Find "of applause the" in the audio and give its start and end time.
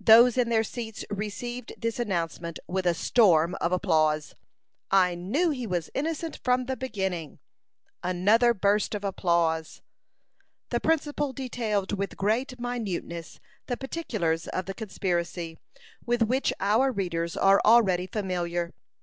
8.94-10.78